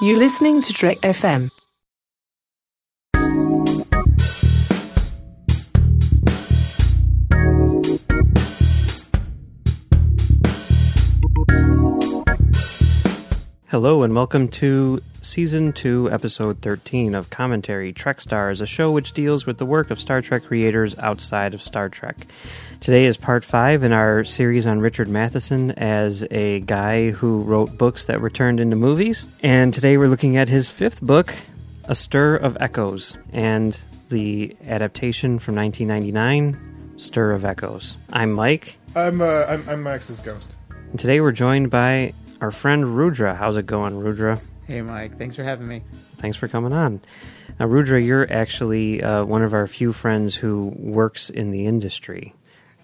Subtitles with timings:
[0.00, 1.50] You're listening to Trek FM.
[13.80, 19.12] Hello and welcome to Season 2, Episode 13 of Commentary Trek Stars, a show which
[19.12, 22.26] deals with the work of Star Trek creators outside of Star Trek.
[22.80, 27.78] Today is part 5 in our series on Richard Matheson as a guy who wrote
[27.78, 29.26] books that were turned into movies.
[29.44, 31.32] And today we're looking at his fifth book,
[31.84, 37.96] A Stir of Echoes, and the adaptation from 1999, Stir of Echoes.
[38.12, 40.56] I'm Mike, I'm uh, I'm, I'm Max's ghost.
[40.90, 43.34] and today we're joined by our friend Rudra.
[43.34, 44.40] How's it going, Rudra?
[44.66, 45.18] Hey, Mike.
[45.18, 45.82] Thanks for having me.
[46.16, 47.00] Thanks for coming on.
[47.58, 52.34] Now, Rudra, you're actually uh, one of our few friends who works in the industry.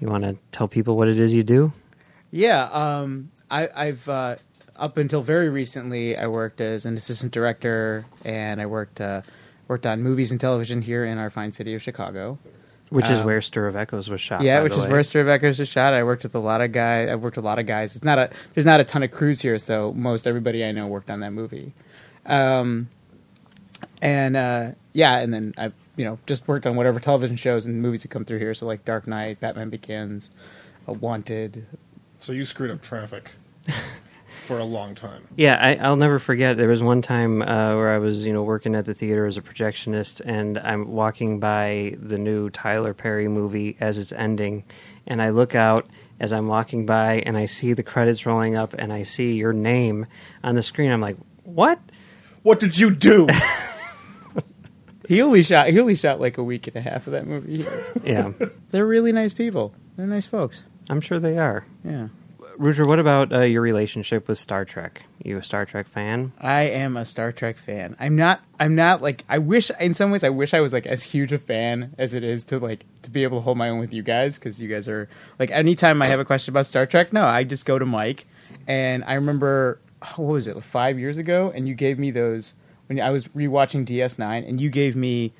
[0.00, 1.72] You want to tell people what it is you do?
[2.30, 4.36] Yeah, um, I, I've uh,
[4.76, 9.22] up until very recently, I worked as an assistant director, and I worked uh,
[9.68, 12.38] worked on movies and television here in our fine city of Chicago.
[12.94, 14.42] Which is Um, where Stir of Echoes was shot.
[14.42, 14.90] yeah, by which the is way.
[14.92, 15.92] where Stir of Echoes was shot.
[15.94, 17.08] I worked with a lot of guys.
[17.08, 17.96] I've worked with a lot of guys.
[17.96, 20.86] It's not a there's not a ton of crews here, so most everybody I know
[20.86, 21.72] worked on that movie.
[22.24, 22.88] Um,
[24.00, 27.82] and uh, yeah, and then I you know just worked on whatever television shows and
[27.82, 28.54] movies that come through here.
[28.54, 30.30] So like Dark Knight, Batman Begins,
[30.88, 31.66] uh, Wanted,
[32.20, 33.32] So you screwed up traffic
[34.44, 35.26] for a long time.
[35.36, 36.56] Yeah, I, I'll never forget.
[36.56, 39.36] There was one time uh, where I was, you know, working at the theater as
[39.36, 44.64] a projectionist, and I'm walking by the new Tyler Perry movie as it's ending,
[45.06, 45.86] and I look out
[46.20, 49.52] as I'm walking by, and I see the credits rolling up, and I see your
[49.52, 50.06] name
[50.42, 50.90] on the screen.
[50.92, 51.80] I'm like, what?
[52.42, 53.28] What did you do?
[55.08, 55.68] He only shot.
[55.68, 57.66] He only shot like a week and a half of that movie.
[58.02, 58.32] Yeah,
[58.70, 59.74] They're really nice people.
[59.96, 60.64] They're nice folks.
[60.88, 61.64] I'm sure they are.
[61.84, 62.08] Yeah.
[62.56, 65.04] Rudra, what about uh, your relationship with Star Trek?
[65.22, 66.32] You a Star Trek fan?
[66.38, 67.96] I am a Star Trek fan.
[67.98, 68.42] I'm not.
[68.60, 69.24] I'm not like.
[69.28, 69.70] I wish.
[69.80, 72.44] In some ways, I wish I was like as huge a fan as it is
[72.46, 74.88] to like to be able to hold my own with you guys because you guys
[74.88, 75.08] are
[75.38, 75.50] like.
[75.50, 78.26] Anytime I have a question about Star Trek, no, I just go to Mike.
[78.66, 79.78] And I remember
[80.16, 82.54] what was it five years ago, and you gave me those
[82.86, 85.32] when I was rewatching DS9, and you gave me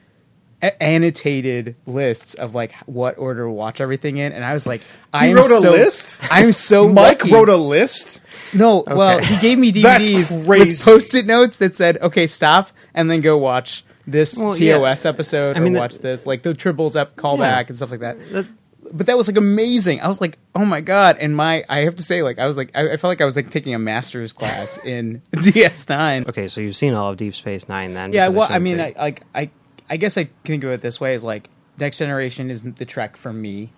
[0.80, 4.82] annotated lists of like what order to watch everything in, and I was like,
[5.12, 6.19] I am wrote a so, list?
[6.30, 7.32] I'm so Mike lucky.
[7.34, 8.20] wrote a list.
[8.54, 10.70] No, well, he gave me DVDs crazy.
[10.70, 14.78] with post-it notes that said, "Okay, stop," and then go watch this Well, yeah.
[14.78, 17.64] TOS episode I mean, or that- watch this, like the Tribbles up callback Yeah.
[17.69, 18.19] and stuff like that.
[18.32, 18.46] That-
[18.92, 20.02] But that was like amazing.
[20.02, 22.56] I was like, "Oh my god!" And my, I have to say, like, I was
[22.58, 26.28] like, I, I felt like I was like taking a master's class in DS9.
[26.28, 28.12] Okay, so you've seen all of Deep Space Nine then?
[28.12, 29.50] Yeah, well, I mean, I, like, I,
[29.89, 33.17] I guess I think of it this way: is like Next Generation isn't the Trek
[33.17, 33.72] for me,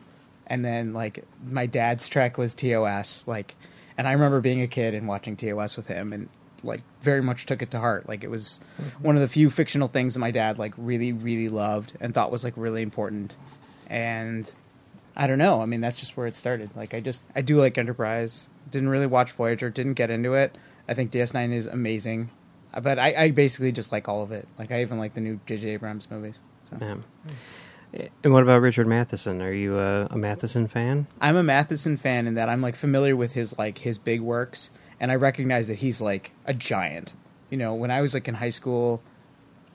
[0.47, 3.55] and then like my dad's Trek was TOS, like,
[3.99, 6.29] and I remember being a kid and watching TOS with him, and
[6.63, 8.09] like very much took it to heart.
[8.09, 9.05] Like it was mm-hmm.
[9.05, 12.31] one of the few fictional things that my dad like really, really loved and thought
[12.31, 13.37] was like really important,
[13.89, 14.51] and
[15.17, 15.63] I don't know.
[15.63, 16.71] I mean, that's just where it started.
[16.77, 18.49] Like I just I do like Enterprise.
[18.71, 19.71] Didn't really watch Voyager.
[19.71, 20.55] Didn't get into it.
[20.89, 22.31] I think DS9 is amazing,
[22.81, 24.47] but I, I basically just like all of it.
[24.59, 25.69] Like I even like the new J.J.
[25.71, 26.41] Abrams movies.
[26.71, 26.77] So.
[26.81, 26.97] Yeah.
[28.25, 29.41] And what about Richard Matheson?
[29.41, 31.07] Are you a, a Matheson fan?
[31.21, 34.71] I'm a Matheson fan in that I'm like familiar with his like his big works,
[35.01, 37.15] and I recognize that he's like a giant.
[37.49, 39.01] You know, when I was like in high school,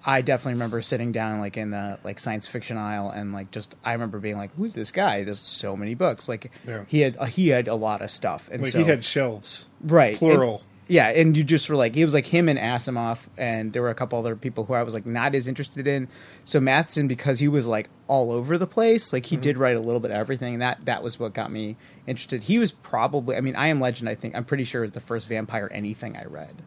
[0.05, 3.75] I definitely remember sitting down like in the like science fiction aisle and like just
[3.83, 5.23] I remember being like, "Who's this guy?
[5.23, 6.83] There's so many books." Like Yeah.
[6.87, 10.17] he had he had a lot of stuff, and Like so he had shelves, right
[10.17, 10.55] plural.
[10.57, 13.81] And- yeah, and you just were like, he was like him and Asimov, and there
[13.81, 16.09] were a couple other people who I was like not as interested in.
[16.43, 19.41] So Matheson, because he was like all over the place, like he Mm-hmm.
[19.41, 20.53] did write a little bit of everything.
[20.55, 22.43] And that that was what got me interested.
[22.43, 24.09] He was probably, I mean, I Am Legend.
[24.09, 26.61] I think I'm pretty sure is the first vampire anything I read.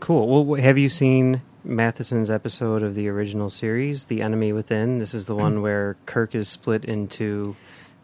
[0.00, 0.44] Cool.
[0.44, 4.98] Well, have you seen Matheson's episode of the original series, The Enemy Within?
[4.98, 7.54] This is the one where Kirk is split into.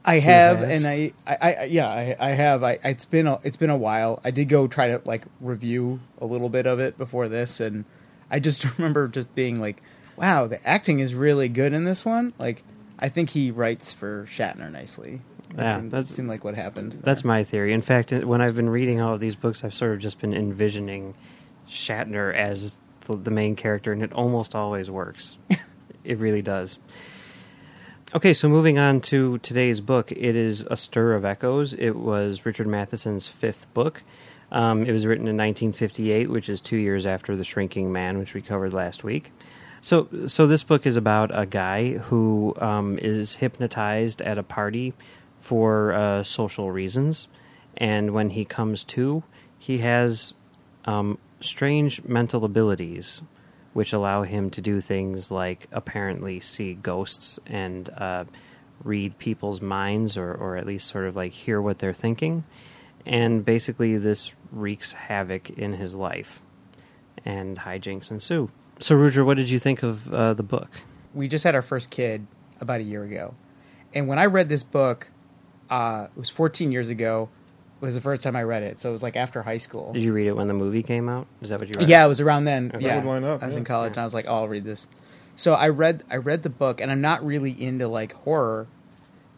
[0.05, 2.63] I have, and I, I, I yeah, I, I have.
[2.63, 4.21] I, it's been a, it's been a while.
[4.23, 7.85] I did go try to like review a little bit of it before this, and
[8.31, 9.83] I just remember just being like,
[10.17, 12.63] "Wow, the acting is really good in this one." Like,
[12.99, 15.23] I think he writes for Shatner nicely.
[15.55, 16.99] That Yeah, seemed, that's- seemed like what happened.
[17.03, 17.29] That's there.
[17.29, 17.73] my theory.
[17.73, 20.21] In fact, uh, when I've been reading all of these books, I've sort of just
[20.21, 21.15] been envisioning
[21.69, 25.39] Shatner as the, the main character, and it almost always works.
[26.05, 26.79] it really does.
[28.15, 31.75] Okay, so moving on to today's book, it is A Stir of Echoes.
[31.75, 34.05] It was Richard Matheson's fifth book.
[34.53, 38.33] Um, it was written in 1958, which is two years after The Shrinking Man, which
[38.33, 39.33] we covered last week.
[39.81, 44.95] So, so this book is about a guy who um, is hypnotized at a party
[45.41, 47.27] for uh, social reasons,
[47.77, 49.25] and when he comes to,
[49.59, 50.35] he has
[50.85, 53.23] um, strange mental abilities,
[53.75, 58.25] which allow him to do things like apparently see ghosts and uh,
[58.83, 62.45] read people's minds, or or at least sort of like hear what they're thinking,
[63.05, 66.41] and basically this wreaks havoc in his life,
[67.25, 68.49] and hijinks ensue.
[68.81, 70.81] So, Rudra, what did you think of uh, the book?
[71.13, 72.27] we just had our first kid
[72.61, 73.35] about a year ago,
[73.93, 75.09] and when I read this book,
[75.69, 77.29] uh, it was 14 years ago.
[77.85, 79.93] It was the first time I read it, so it was like after high school.
[79.93, 81.27] Did you read it when the movie came out?
[81.43, 81.87] Is that what you read?
[81.87, 82.73] Yeah, it was around then.
[82.75, 82.83] Okay.
[82.87, 83.59] Yeah, That would line up, I was yeah.
[83.59, 84.89] in college, and I was like, "Oh, I'll read this."
[85.37, 88.69] So I read, I read the book, and I'm not really into like horror,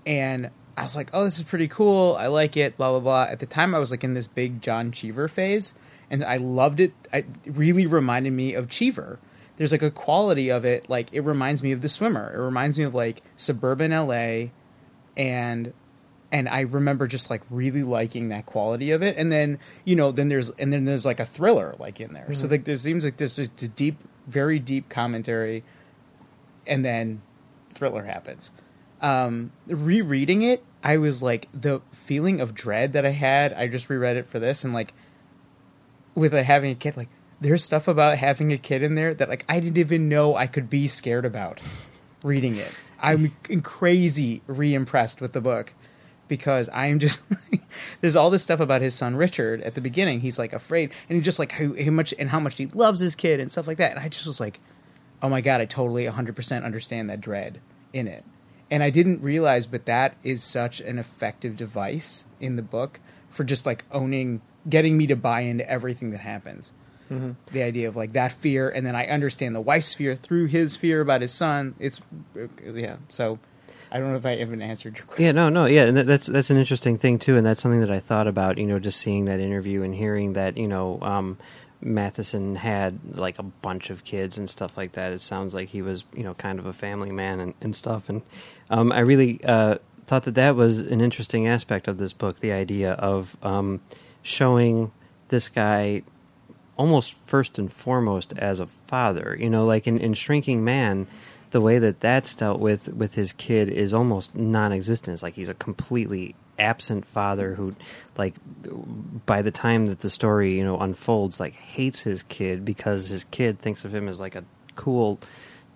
[0.06, 2.14] and I was like, "Oh, this is pretty cool.
[2.20, 3.22] I like it." Blah blah blah.
[3.32, 5.74] At the time, I was like in this big John Cheever phase,
[6.08, 6.92] and I loved it.
[7.12, 9.18] It really reminded me of Cheever.
[9.56, 12.32] There's like a quality of it, like it reminds me of The Swimmer.
[12.32, 14.50] It reminds me of like suburban LA,
[15.16, 15.72] and
[16.32, 19.16] and I remember just like really liking that quality of it.
[19.16, 22.32] And then you know, then there's and then there's like a thriller like in there.
[22.34, 23.96] So like there seems like there's just a deep,
[24.26, 25.64] very deep commentary,
[26.66, 27.22] and then
[27.70, 28.50] thriller happens.
[29.00, 33.52] Um, rereading it, I was like the feeling of dread that I had.
[33.52, 34.94] I just reread it for this, and like
[36.14, 37.08] with uh, having a kid, like
[37.40, 40.46] there's stuff about having a kid in there that like I didn't even know I
[40.46, 41.60] could be scared about
[42.22, 42.74] reading it.
[43.00, 45.74] I'm crazy re-impressed with the book
[46.28, 47.22] because I am just
[48.00, 50.20] there's all this stuff about his son Richard at the beginning.
[50.20, 53.00] He's like afraid, and he just like how, how much and how much he loves
[53.00, 53.92] his kid and stuff like that.
[53.92, 54.60] And I just was like,
[55.22, 57.60] oh my god, I totally 100% understand that dread
[57.92, 58.24] in it.
[58.70, 63.00] And I didn't realize, but that is such an effective device in the book
[63.30, 66.72] for just like owning, getting me to buy into everything that happens.
[67.10, 67.32] Mm-hmm.
[67.52, 70.74] The idea of like that fear, and then I understand the wife's fear through his
[70.74, 71.76] fear about his son.
[71.78, 72.00] It's
[72.36, 72.96] uh, yeah.
[73.08, 73.38] So
[73.90, 75.26] I don't know if I even answered your question.
[75.26, 77.80] Yeah, no, no, yeah, and that, that's that's an interesting thing too, and that's something
[77.80, 78.58] that I thought about.
[78.58, 81.38] You know, just seeing that interview and hearing that, you know, um,
[81.80, 85.12] Matheson had like a bunch of kids and stuff like that.
[85.12, 88.08] It sounds like he was, you know, kind of a family man and, and stuff.
[88.08, 88.22] And
[88.70, 92.40] um, I really uh, thought that that was an interesting aspect of this book.
[92.40, 93.80] The idea of um,
[94.22, 94.90] showing
[95.28, 96.02] this guy
[96.76, 99.36] almost first and foremost as a father.
[99.38, 101.06] You know, like in, in Shrinking Man,
[101.56, 105.14] the way that that's dealt with with his kid is almost non-existent.
[105.14, 107.74] It's like he's a completely absent father who,
[108.18, 108.34] like,
[109.24, 113.24] by the time that the story you know unfolds, like hates his kid because his
[113.24, 114.44] kid thinks of him as like a
[114.74, 115.18] cool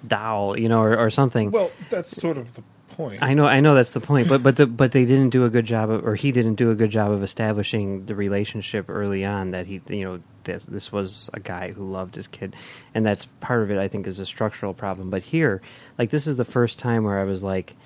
[0.07, 1.51] doll, you know, or, or something.
[1.51, 3.23] Well, that's sort of the point.
[3.23, 5.51] I know, I know that's the point, but but the, but they didn't do a
[5.51, 9.25] good job of, or he didn't do a good job of establishing the relationship early
[9.25, 9.53] on.
[9.53, 12.55] That he, you know, this, this was a guy who loved his kid,
[12.95, 13.79] and that's part of it.
[13.79, 15.11] I think is a structural problem.
[15.11, 15.63] But here,
[15.99, 17.77] like this is the first time where I was like,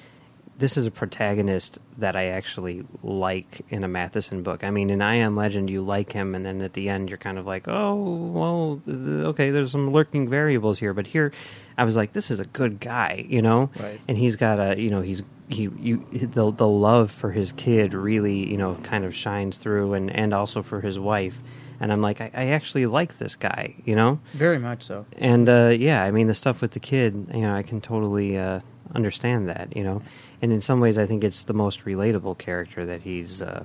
[0.59, 4.63] this is a protagonist that I actually like in a Matheson book.
[4.63, 7.19] I mean, in I Am Legend, you like him, and then at the end, you're
[7.19, 7.95] kind of like, oh,
[8.33, 8.81] well,
[9.29, 10.95] okay, there's some lurking variables here.
[10.95, 11.33] But here,
[11.77, 14.01] I was like, this is a good guy, you know, Right.
[14.09, 17.93] and he's got a, you know, he's he you the the love for his kid
[17.95, 21.39] really, you know, kind of shines through, and and also for his wife.
[21.81, 24.21] And I'm like, I, I actually like this guy, you know.
[24.33, 25.05] Very much so.
[25.19, 28.39] And uh, yeah, I mean the stuff with the kid, you know, I can totally
[28.39, 28.61] uh,
[28.95, 30.01] understand that, you know.
[30.41, 33.65] And in some ways, I think it's the most relatable character that he's uh,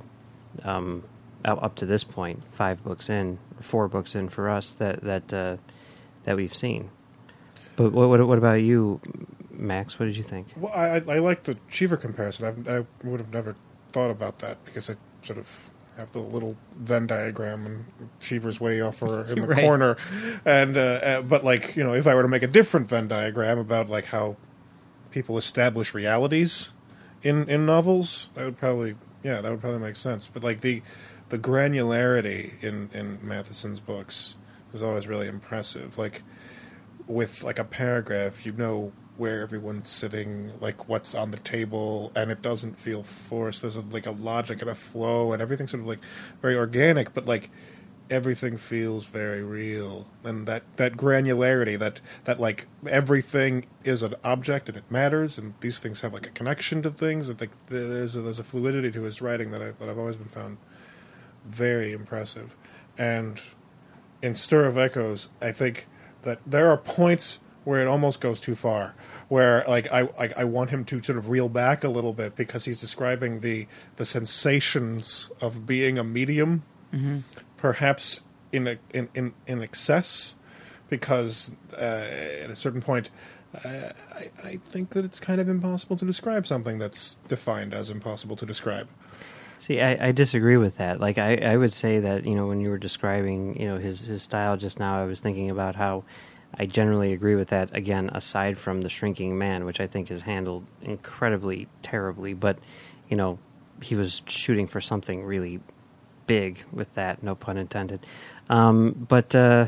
[0.64, 1.04] um,
[1.46, 5.58] up to this point, five books in, four books in for us that that uh,
[6.24, 6.90] that we've seen.
[7.80, 9.00] But what, what what about you,
[9.52, 9.98] Max?
[9.98, 10.48] What did you think?
[10.58, 12.46] Well, I, I, I like the Cheever comparison.
[12.46, 13.56] I've, I would have never
[13.90, 17.86] thought about that because I sort of have the little Venn diagram and
[18.20, 19.64] Cheever's way off or in the Right.
[19.64, 19.96] corner,
[20.44, 23.08] and uh, uh, but like you know, if I were to make a different Venn
[23.08, 24.36] diagram about like how
[25.12, 26.74] people establish realities
[27.24, 30.28] in in novels, that would probably yeah, that would probably make sense.
[30.28, 30.82] But like the
[31.30, 34.36] the granularity in in Matheson's books
[34.74, 35.98] was always really impressive.
[35.98, 36.24] Like
[37.10, 42.32] with like a paragraph, you know where everyone's sitting, like what's on the table, and
[42.32, 43.62] it doesn't feel forced.
[43.64, 46.00] There's a, like a logic and a flow, and everything's sort of like
[46.42, 47.50] very organic, but like
[48.12, 54.70] everything feels very real, and that that granularity, that that like everything is an object
[54.70, 57.28] and it matters, and these things have like a connection to things.
[57.28, 60.16] And like there's a, there's a fluidity to his writing that I that I've always
[60.16, 60.60] been found
[61.44, 62.56] very impressive,
[63.00, 63.42] and
[64.22, 65.88] in Stir of Echoes, I think
[66.24, 68.96] that there are points where it almost goes too far.
[69.28, 72.36] Where like I, I I want him to sort of reel back a little bit
[72.36, 76.64] because he's describing the the sensations of being a medium,
[77.58, 78.22] perhaps
[78.52, 80.36] in a, in, in in excess,
[80.90, 82.08] because uh,
[82.44, 83.12] at a certain point
[83.64, 87.90] I, I, I think that it's kind of impossible to describe something that's defined as
[87.90, 88.88] impossible to describe.
[89.60, 91.02] See, I, I disagree with that.
[91.02, 94.02] Like, I, I would say that you know when you were describing you know his
[94.02, 96.06] his style just now, I was thinking about how
[96.58, 97.76] I generally agree with that.
[97.76, 102.58] Again, aside from the Shrinking Man, which I think is handled incredibly terribly, but
[103.10, 103.38] you know
[103.82, 105.60] he was shooting for something really
[106.26, 107.22] big with that.
[107.22, 108.06] No pun intended.
[108.50, 109.68] Um, but uh,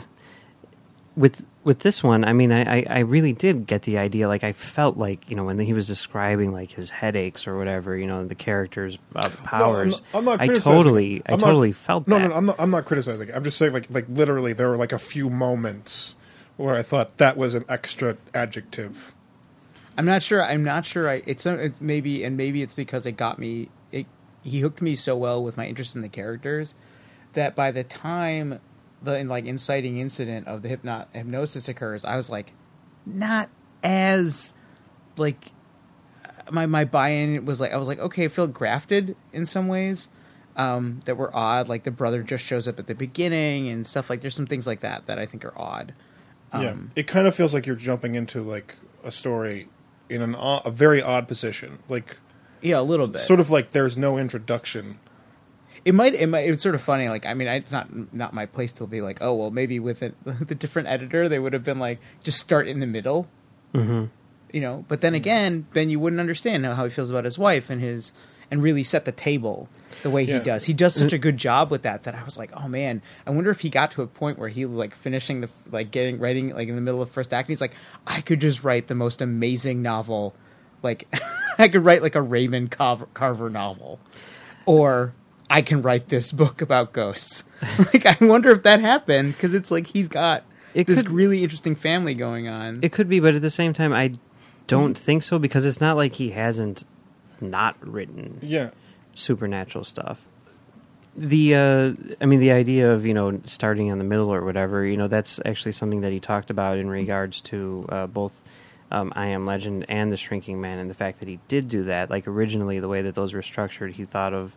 [1.15, 4.27] with with this one, I mean, I, I, I really did get the idea.
[4.27, 7.97] Like, I felt like you know when he was describing like his headaches or whatever,
[7.97, 10.01] you know, the character's uh, powers.
[10.13, 11.23] I'm not I criticizing totally, it.
[11.27, 12.21] I I'm not- totally felt No, that.
[12.23, 12.55] no, no, I'm not.
[12.59, 13.29] I'm not criticizing.
[13.29, 13.35] it.
[13.35, 16.15] I'm just saying, like, like literally, there were like a few moments
[16.57, 19.13] where I thought that was an extra adjective.
[19.97, 20.41] I'm not sure.
[20.43, 21.09] I'm not sure.
[21.09, 23.69] I it's, it's maybe and maybe it's because it got me.
[23.91, 24.07] It
[24.41, 26.73] he hooked me so well with my interest in the characters
[27.33, 28.59] that by the time
[29.01, 32.53] the like inciting incident of the hypnot hypnosis occurs, I was like,
[33.05, 33.49] not
[33.83, 34.53] as
[35.17, 35.51] like
[36.51, 40.09] my my buy-in was like I was like okay, I feel grafted in some ways
[40.55, 41.67] um, that were odd.
[41.69, 44.21] Like the brother just shows up at the beginning and stuff like.
[44.21, 45.93] There's some things like that that I think are odd.
[46.53, 49.67] yeah, Um, it kind of feels like you're jumping into like a story
[50.09, 52.17] in an o- a very odd position, like
[52.61, 53.19] Yeah, a little bit.
[53.21, 54.99] sort of like there's no introduction.
[55.83, 56.13] It might.
[56.13, 56.41] It might.
[56.49, 57.09] It's sort of funny.
[57.09, 59.79] Like, I mean, I- it's not not my place to be like, oh, well, maybe
[59.79, 63.27] with it, the different editor, they would have been like, just start in the middle,
[63.73, 64.05] hmm
[64.53, 64.83] you know.
[64.87, 68.11] But then again, then you wouldn't understand how he feels about his wife and his,
[68.51, 69.69] and really set the table
[70.03, 70.39] the way Yeah.
[70.39, 70.65] he does.
[70.65, 73.31] He does such a good job with that that I was like, oh man, I
[73.31, 76.53] wonder if he got to a point where he like finishing the like getting writing
[76.53, 77.47] like in the middle of first act.
[77.47, 77.73] And he's like,
[78.05, 80.35] I could just write the most amazing novel,
[80.83, 81.07] like
[81.57, 83.99] I could write like a Raymond Carver, Carver novel,
[84.65, 85.13] or
[85.51, 87.43] I can write this book about ghosts.
[87.93, 90.43] like I wonder if that happened because it's like he's got
[90.73, 92.79] It this could- really interesting family going on.
[92.81, 94.13] It could be, but at the same time, I
[94.67, 96.85] don't think so because it's not like he hasn't
[97.41, 98.69] not written Yeah,
[99.13, 100.25] supernatural stuff.
[101.15, 104.85] The uh, I mean, the idea of you know starting in the middle or whatever,
[104.85, 108.41] you know, that's actually something that he talked about in regards to uh, both
[108.91, 111.83] um, I Am Legend and The Shrinking Man, and the fact that he did do
[111.83, 112.09] that.
[112.09, 114.55] Like originally, the way that those were structured, he thought of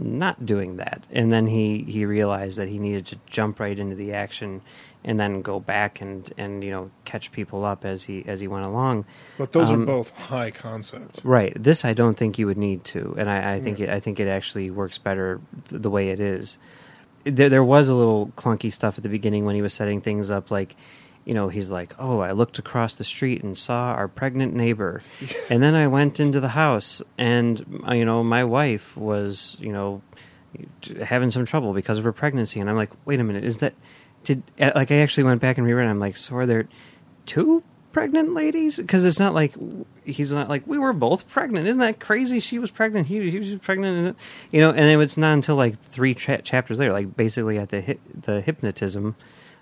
[0.00, 3.94] not doing that, and then he he realized that he needed to jump right into
[3.96, 4.60] the action
[5.04, 8.48] and then go back and and you know catch people up as he as he
[8.48, 9.04] went along.
[9.38, 11.20] but those Um, are both high concept.
[11.24, 11.52] Right.
[11.60, 14.20] This I don't think you would need to, and I, I think it, I think
[14.20, 16.58] it actually works better th- the way it is.
[17.24, 20.30] There, there was a little clunky stuff at the beginning when he was setting things
[20.30, 20.74] up, like,
[21.24, 25.02] you know, he's like, "Oh, I looked across the street and saw our pregnant neighbor,
[25.48, 29.72] and then I went into the house, and uh, you know, my wife was, you
[29.72, 30.02] know,
[31.04, 33.74] having some trouble because of her pregnancy." And I'm like, "Wait a minute, is that?"
[34.24, 35.86] Did uh, like I actually went back and reread.
[35.86, 36.68] it, I'm like, so are there
[37.26, 37.62] two
[37.92, 38.76] pregnant ladies?
[38.76, 39.54] Because it's not like
[40.04, 41.66] he's not like we were both pregnant.
[41.66, 42.40] Isn't that crazy?
[42.40, 43.06] She was pregnant.
[43.06, 44.06] He, he was pregnant.
[44.06, 44.16] And,
[44.50, 47.70] you know, and then it's not until like three cha- chapters later, like basically at
[47.70, 49.16] the hi- the hypnotism,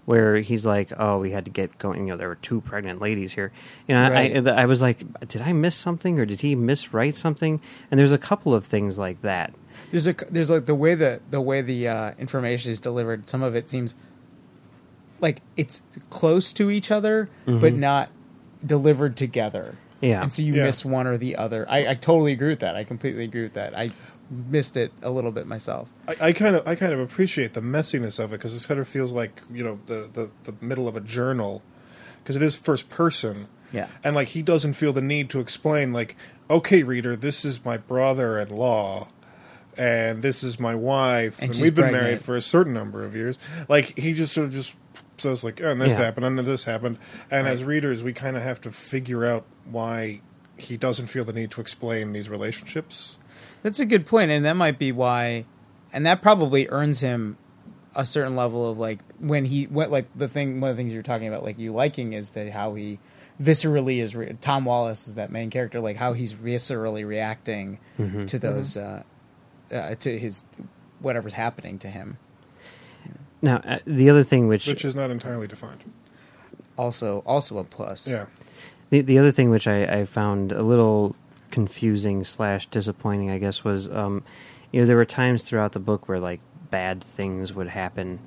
[0.08, 2.98] where he's like, "Oh, we had to get going." You know, there were two pregnant
[2.98, 3.52] ladies here.
[3.86, 4.48] You know, Right.
[4.48, 4.98] I, I was like,
[5.28, 7.60] did I miss something or did he miswrite something?
[7.90, 9.52] And there's a couple of things like that.
[9.90, 13.28] there's a there's like the way the the way the uh, information is delivered.
[13.28, 13.94] Some of it seems
[15.20, 18.08] like it's close to each other, but not
[18.64, 19.76] delivered together.
[20.00, 20.22] Yeah.
[20.22, 20.64] and so you Yeah.
[20.64, 21.66] miss one or the other.
[21.68, 22.76] I, I totally agree with that.
[22.76, 23.76] I completely agree with that.
[23.76, 23.90] I
[24.30, 25.88] missed it a little bit myself.
[26.06, 28.78] I, I kind of I kind of appreciate the messiness of it because it kind
[28.80, 31.62] of feels like you know the the, the middle of a journal
[32.22, 33.48] because it is first person.
[33.70, 33.88] Yeah.
[34.02, 36.16] and like he doesn't feel the need to explain like
[36.48, 39.08] okay reader this is my brother-in-law
[39.76, 42.02] and this is my wife And and, we've been pregnant.
[42.02, 44.74] married for a certain number of years like he just sort of just
[45.18, 45.98] says like oh, and this Yeah.
[45.98, 46.96] happened and then this happened
[47.30, 47.52] and Right.
[47.52, 50.22] as readers we kind of have to figure out why
[50.56, 53.17] he doesn't feel the need to explain these relationships
[53.62, 55.44] That's a good point, and that might be why,
[55.92, 57.36] and that probably earns him
[57.94, 60.60] a certain level of like when he went like the thing.
[60.60, 62.98] One of the things you're talking about, like you liking, is that how he
[63.42, 64.14] viscerally is.
[64.14, 67.78] Re- Tom Wallace is that main character, like how he's viscerally reacting
[68.26, 69.02] to those uh,
[69.72, 70.44] uh, to his
[71.00, 72.18] whatever's happening to him.
[73.42, 75.84] Now, uh, the other thing which which is not entirely defined
[76.76, 78.06] Also, also a plus.
[78.08, 78.26] yeah
[78.90, 81.14] The the other thing which I, I found a little
[81.50, 84.24] confusing slash disappointing, I guess, was um,
[84.72, 86.40] you know there were times throughout the book where like
[86.70, 88.18] bad things would happen,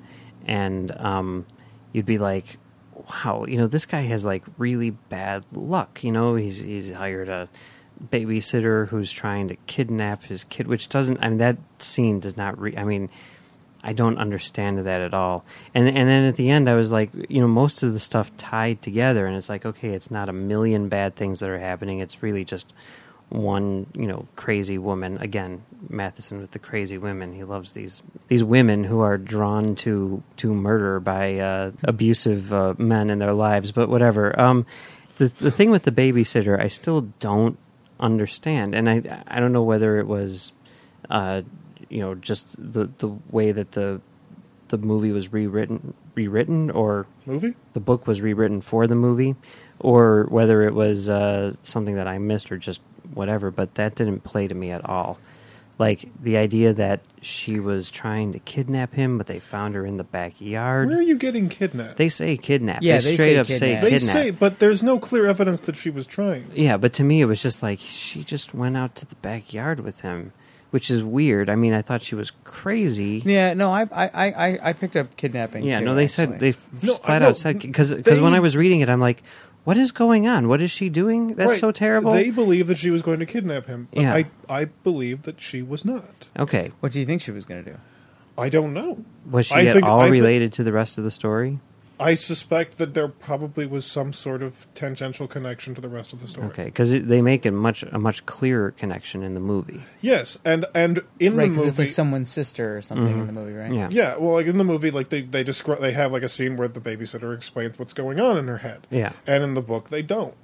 [0.46, 1.46] and um,
[1.92, 2.58] you'd be like,
[2.94, 6.02] wow, you know this guy has like really bad luck.
[6.02, 7.48] You know he's he's hired a
[8.10, 11.22] babysitter who's trying to kidnap his kid, which doesn't.
[11.22, 12.58] I mean that scene does not.
[12.58, 13.08] Re- I mean.
[13.84, 15.44] I don't understand that at all.
[15.74, 18.30] And and then at the end, I was like, you know, most of the stuff
[18.36, 21.98] tied together, and it's like, okay, it's not a million bad things that are happening.
[21.98, 22.72] It's really just
[23.32, 25.18] one, you know, crazy woman.
[25.18, 27.32] Again, Matheson with the crazy women.
[27.32, 32.74] He loves these these women who are drawn to to murder by uh, abusive uh,
[32.78, 33.72] men in their lives.
[33.72, 34.38] But whatever.
[34.38, 34.66] Um,
[35.16, 37.58] the the thing with the babysitter, I still don't
[37.98, 40.52] understand, and I I don't know whether it was.
[41.10, 41.42] Uh,
[41.92, 44.00] you know just the the way that the
[44.68, 47.54] the movie was rewritten rewritten or Movie?
[47.74, 49.36] the book was rewritten for the movie
[49.78, 52.80] or whether it was uh, something that I missed or just
[53.14, 55.18] whatever but that didn't play to me at all
[55.78, 59.96] like the idea that she was trying to kidnap him but they found her in
[59.96, 61.96] the backyard Where are you getting kidnapped?
[61.96, 63.82] they say kidnap Yeah, they they straight say up say kidnap.
[63.82, 66.50] They kidnap say, but there's no clear evidence that she was trying.
[66.54, 69.80] yeah, but to me it was just like she just went out to the backyard
[69.80, 70.32] with him,
[70.70, 71.48] which is weird.
[71.50, 73.22] I mean, I thought she was crazy.
[73.24, 75.64] Yeah, no, I I I, I picked up kidnapping.
[75.64, 76.26] Yeah, too, no, they actually.
[76.32, 77.28] said they f- No, flat I know.
[77.28, 79.22] out said because because when They- I was reading it, I'm like,
[79.64, 80.48] what is going on?
[80.48, 81.28] What is she doing?
[81.28, 81.60] That's Right.
[81.60, 82.12] so terrible.
[82.12, 83.88] They believe that she was going to kidnap him.
[83.92, 84.14] But Yeah.
[84.14, 86.28] I, I believe that she was not.
[86.38, 87.76] okay, What do you think she was going to do?
[88.38, 89.04] I don't know.
[89.30, 91.60] was she I at think- all I thi- related to the rest of the story?
[92.02, 96.20] I suspect that there probably was some sort of tangential connection to the rest of
[96.20, 96.48] the story.
[96.48, 99.84] Okay, because they make a much a much clearer connection in the movie.
[100.00, 103.26] Yes, and and in Right, the movie, it's like someone's sister or something in mm-hmm.
[103.26, 103.72] the movie, right?
[103.72, 106.28] Yeah, yeah, well, like in the movie, like they they describe they have like a
[106.28, 108.86] scene where the babysitter explains what's going on in her head.
[108.90, 109.12] Yeah.
[109.26, 110.34] and in the book they don't.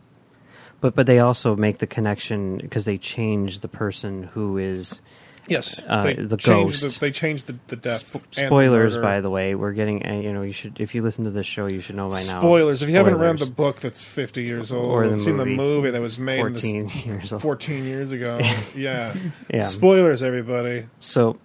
[0.81, 5.01] but but they also make the connection because they change the person who is.
[5.49, 6.95] Yes, Uh, they the changed ghost.
[6.95, 8.13] The, they changed the, the death.
[8.13, 9.03] the Spoilers, murder.
[9.03, 9.55] by the way.
[9.55, 11.97] We're getting, uh, you know, you should if you listen to this show, you should
[11.97, 12.39] know by now.
[12.41, 12.83] Spoilers.
[12.83, 15.51] If you haven't read the book that's 50 years old, Or the seen movie.
[15.53, 17.43] the movie that was made in this 14 years old.
[17.43, 18.39] 14 years ago.
[18.77, 19.15] yeah.
[19.53, 19.63] Yeah.
[19.63, 20.87] Spoilers, everybody.
[21.01, 21.39] So,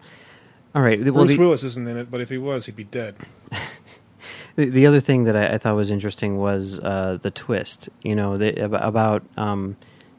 [0.75, 0.99] all right.
[1.03, 3.15] Well, Bruce the, Willis isn't in it, but if he was, he'd be dead.
[4.55, 7.89] the, the other thing that I, I thought was interesting was uh, the twist.
[8.03, 9.77] You know, the, ab- about um,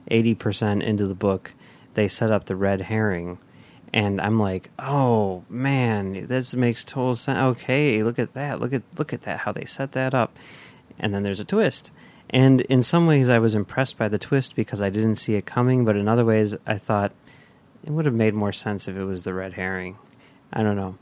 [0.08, 1.52] eighty percent into the book,
[1.94, 3.38] they set up the red herring,
[3.94, 7.38] and I'm like, oh man, this makes total sense.
[7.38, 8.60] Okay, look at that.
[8.60, 9.38] Look at look at that.
[9.38, 10.36] How they set that up,
[10.98, 11.92] and then there's a twist.
[12.28, 15.46] And in some ways, I was impressed by the twist because I didn't see it
[15.46, 15.84] coming.
[15.84, 17.12] But in other ways, I thought
[17.84, 19.96] it would have made more sense if it was the red herring.
[20.52, 20.98] I don't know.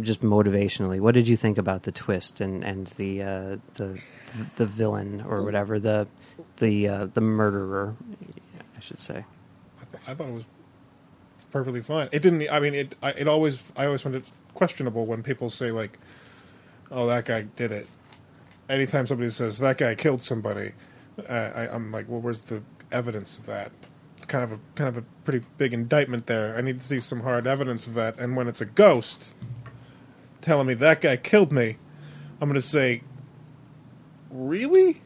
[0.00, 4.00] Just motivationally, what did you think about the twist and and the uh, the
[4.56, 6.08] the villain or whatever the
[6.56, 7.94] the uh, the murderer?
[8.74, 9.26] I should say.
[9.82, 10.46] I, th- I thought it was
[11.52, 12.08] perfectly fine.
[12.10, 12.50] It didn't.
[12.50, 12.94] I mean, it.
[13.02, 13.62] I, it always.
[13.76, 15.98] I always find it questionable when people say like,
[16.90, 17.88] "Oh, that guy did it."
[18.68, 20.72] Anytime somebody says that guy killed somebody,
[21.28, 23.70] uh, I, I'm like, "Well, where's the evidence of that?"
[24.16, 26.56] It's kind of a kind of a pretty big indictment there.
[26.56, 28.18] I need to see some hard evidence of that.
[28.18, 29.34] And when it's a ghost
[30.40, 31.76] telling me that guy killed me,
[32.40, 33.02] I'm going to say,
[34.30, 35.02] "Really?"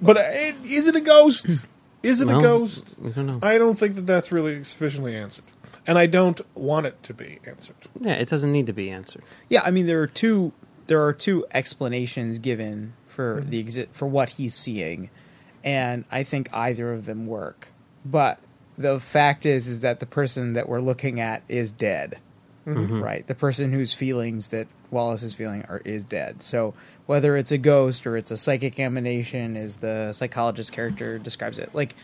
[0.00, 1.66] But uh, it, is it a ghost?
[2.02, 2.96] Is it Well, a ghost?
[3.04, 3.38] I don't know.
[3.42, 5.44] I don't think that that's really sufficiently answered,
[5.86, 7.76] and I don't want it to be answered.
[8.00, 9.22] yeah, it doesn't need to be answered.
[9.48, 10.52] Yeah, I mean there are two
[10.86, 13.50] there are two explanations given for mm-hmm.
[13.50, 15.10] the exi- for what he's seeing,
[15.64, 17.68] and I think either of them work.
[18.04, 18.40] But
[18.78, 22.18] the fact is is that the person that we're looking at is dead.
[22.66, 22.80] Mm-hmm.
[22.80, 23.02] Mm-hmm.
[23.02, 26.42] Right, the person whose feelings that Wallace is feeling are is dead.
[26.42, 26.74] So
[27.06, 31.72] whether it's a ghost or it's a psychic emanation, as the psychologist character describes it,
[31.74, 31.94] like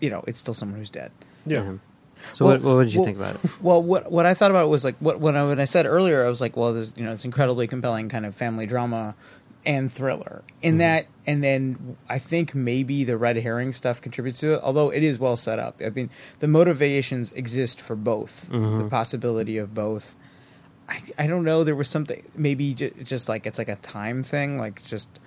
[0.00, 1.12] you know, it's still someone who's dead.
[1.46, 1.80] Yeah, Um,
[2.34, 3.40] So Well- what, what did you well- think about it?
[3.60, 5.86] Well, what what I thought about it was like what when I when I said
[5.86, 9.14] earlier, I was like, well, this you know, it's incredibly compelling kind of family drama
[9.66, 10.42] and thriller.
[10.62, 10.78] In mm-hmm.
[10.78, 15.02] that, and then I think maybe the red herring stuff contributes to it, although it
[15.02, 15.80] is well set up.
[15.84, 16.08] I mean,
[16.38, 18.88] the motivations exist for both, the mm-hmm.
[18.88, 20.14] possibility of both.
[20.88, 21.64] I, I don't know.
[21.64, 25.18] There was something maybe j- just like it's like a time thing, like just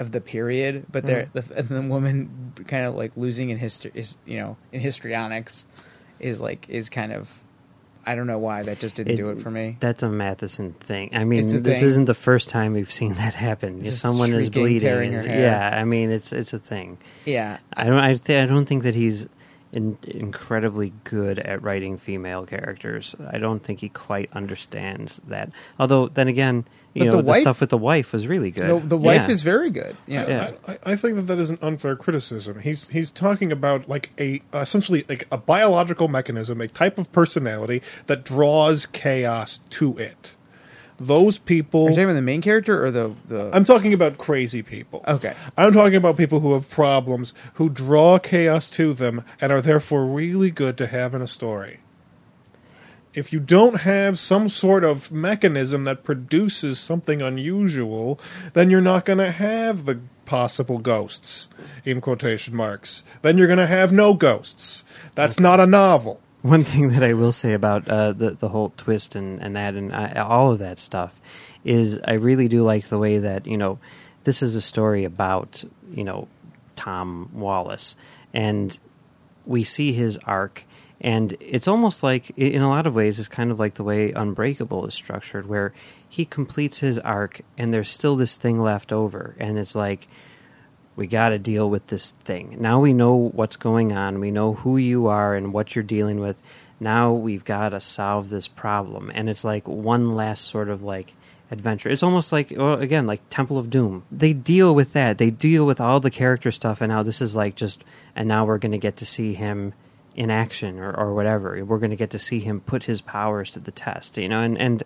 [0.00, 0.86] of the period.
[0.90, 1.54] But there, mm-hmm.
[1.54, 5.66] the, the woman kind of like losing in history is you know in histrionics
[6.24, 7.38] is like is kind of
[8.06, 9.76] I don't know why that just didn't do it for me.
[9.80, 11.16] That's a Matheson thing.
[11.16, 11.88] I mean, this thing.
[11.88, 13.82] isn't the first time we've seen that happen.
[13.82, 14.88] Just Someone is bleeding.
[14.88, 15.40] her is- hair.
[15.40, 16.98] Yeah, I mean, it's it's a thing.
[17.24, 17.98] Yeah, I don't.
[17.98, 19.28] I, th- I don't think that he's
[19.72, 23.14] in, incredibly good at writing female characters.
[23.30, 25.50] I don't think he quite understands that.
[25.78, 28.82] Although, then again, you But know, the the, stuff with the wife was really good.
[28.82, 29.30] the, the wife Yeah.
[29.30, 29.96] is very good.
[30.06, 30.50] Yeah, Yeah.
[30.66, 32.60] I, I- I think that that is an unfair criticism.
[32.60, 37.82] He's he's talking about like a essentially like a biological mechanism, a type of personality
[38.06, 40.36] that draws chaos to it.
[40.96, 41.82] Those Are people.
[41.86, 43.50] you talking about the main character or the the?
[43.52, 45.02] I'm talking about crazy people.
[45.08, 45.34] Okay.
[45.58, 50.06] I'm talking about people who have problems, who draw chaos to them, and are therefore
[50.06, 51.80] really good to have in a story.
[53.14, 58.18] If you don't have some sort of mechanism that produces something unusual,
[58.52, 61.48] then you're not going to have the possible ghosts
[61.84, 63.04] in quotation marks.
[63.22, 64.84] Then you're going to have no ghosts.
[65.14, 66.20] That's not a novel.
[66.42, 69.74] One thing that I will say about uh, the the whole twist and and that
[69.74, 71.18] and uh, all of that stuff
[71.64, 73.78] is I really do like the way that you know
[74.24, 76.28] this is a story about you know
[76.76, 77.96] Tom Wallace
[78.34, 78.78] and
[79.46, 80.64] we see his arc
[81.04, 84.10] and it's almost like in a lot of ways it's kind of like the way
[84.10, 85.72] Unbreakable is structured where
[86.08, 90.08] he completes his arc and there's still this thing left over and it's like
[90.96, 92.56] we got to deal with this thing.
[92.60, 94.20] Now we know what's going on.
[94.20, 96.40] We know who you are and what you're dealing with.
[96.78, 99.10] Now we've got to solve this problem.
[99.14, 101.14] And it's like one last sort of like
[101.50, 101.88] adventure.
[101.88, 104.04] It's almost like, well, again, like Temple of Doom.
[104.10, 105.18] They deal with that.
[105.18, 106.80] They deal with all the character stuff.
[106.80, 107.82] And now this is like just,
[108.14, 109.74] and now we're going to get to see him
[110.14, 111.64] in action or, or whatever.
[111.64, 114.40] We're going to get to see him put his powers to the test, you know,
[114.40, 114.82] and, and,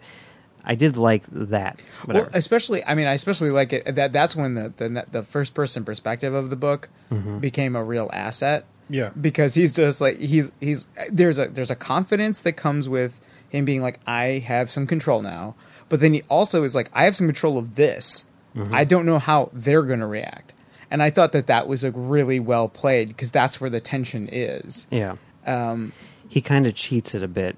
[0.65, 1.81] I did like that.
[2.05, 2.27] Whatever.
[2.27, 3.95] Well, especially, I mean, I especially like it.
[3.95, 7.39] That that's when the the, the first person perspective of the book Mm-hmm.
[7.39, 8.67] became a real asset.
[8.91, 9.11] Yeah.
[9.19, 13.65] because he's just like he's he's there's a there's a confidence that comes with him
[13.65, 15.55] being like I have some control now,
[15.89, 18.25] but then he also is like I have some control of this.
[18.55, 18.75] Mm-hmm.
[18.75, 20.53] I don't know how they're going to react,
[20.91, 24.29] and I thought that that was a really well played because that's where the tension
[24.31, 24.87] is.
[24.91, 25.17] yeah.
[25.47, 25.93] Um,
[26.29, 27.57] He kind of cheats it a bit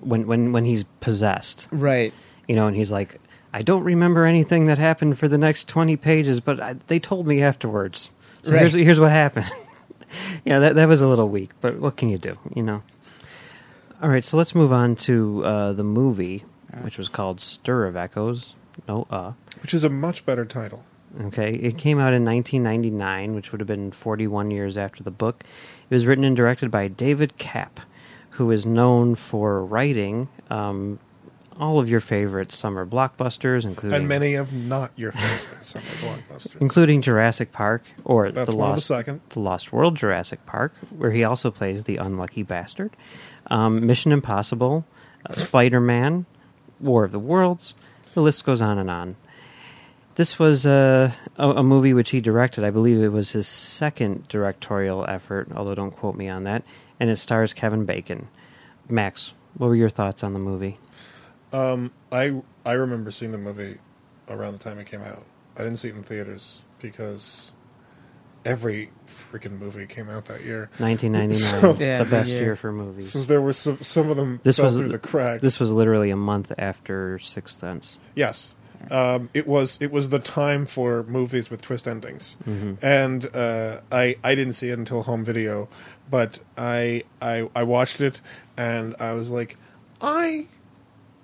[0.00, 1.68] when, when, when he's possessed.
[1.70, 2.12] right.
[2.48, 3.20] you know, and he's like,
[3.52, 7.26] I don't remember anything that happened for the next 20 pages, but I, they told
[7.26, 8.10] me afterwards.
[8.42, 8.60] So Right.
[8.60, 9.50] here's, here's what happened.
[10.44, 12.82] yeah, that, that was a little weak, but what can you do, you know?
[14.02, 16.44] All right, so let's move on to uh, the movie,
[16.82, 18.54] which was called Stir of Echoes.
[18.88, 19.32] No, uh.
[19.62, 20.84] Which is a much better title.
[21.26, 25.44] Okay, it came out in 1999, which would have been 41 years after the book.
[25.88, 27.78] It was written and directed by David Koepp,
[28.30, 30.98] who is known for writing um,
[31.60, 36.60] all of your favorite summer blockbusters, including And many of not your favorite summer blockbusters.
[36.60, 39.20] including Jurassic Park or That's the one of the Lost second.
[39.28, 42.90] the Lost World Jurassic Park, where he also plays the unlucky bastard.
[43.48, 44.84] Um, Mission Impossible,
[45.30, 46.26] uh, Spider Man,
[46.80, 47.74] War of the Worlds.
[48.14, 49.14] The list goes on and on.
[50.16, 52.62] This was uh, a, a movie which he directed.
[52.64, 56.62] I believe it was his second directorial effort, although don't quote me on that.
[57.00, 58.28] And it stars Kevin Bacon.
[58.88, 60.78] Max, what were your thoughts on the movie?
[61.52, 63.78] Um, I I remember seeing the movie
[64.28, 65.24] around the time it came out.
[65.56, 67.52] I didn't see it in theaters because
[68.44, 70.70] every freaking movie came out that year.
[70.78, 72.42] 1999, So- Yeah, the the best year.
[72.42, 73.10] year for movies.
[73.12, 75.42] So there was some, some of them This fell was through the cracks.
[75.42, 77.98] This was literally a month after Sixth Sense.
[78.14, 78.56] Yes.
[78.90, 82.36] Um, it was it was the time for movies with twist endings,
[82.82, 85.68] and uh, I I didn't see it until home video,
[86.10, 88.20] but I I I watched it
[88.56, 89.56] and I was like,
[90.00, 90.46] I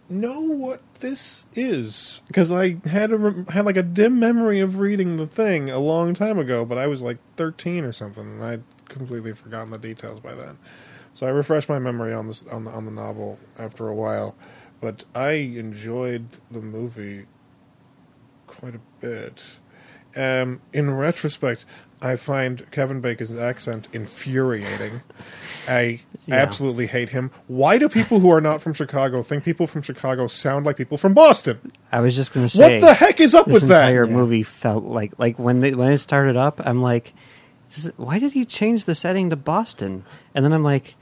[0.08, 2.20] know what this is.
[2.26, 6.14] Because I had a had like a dim memory of reading the thing a long
[6.14, 10.20] time ago, but I was like thirteen or something, and I'd completely forgotten the details
[10.20, 10.58] by then.
[11.12, 14.36] So I refreshed my memory on this on the on the novel after a while,
[14.80, 17.26] but I enjoyed the movie
[18.50, 19.58] quite a bit.
[20.16, 21.64] Um, in retrospect,
[22.02, 25.02] I find Kevin Bacon's accent infuriating.
[25.68, 26.36] I Yeah.
[26.36, 27.30] absolutely hate him.
[27.46, 30.96] Why do people who are not from Chicago think people from Chicago sound like people
[30.98, 31.58] from Boston?
[31.92, 33.88] I was just going to say What the heck is up with that?
[33.90, 37.12] entire movie felt like like when they, when it started up, I'm like,
[37.96, 40.04] why did he change the setting to Boston?
[40.34, 40.96] And then I'm like,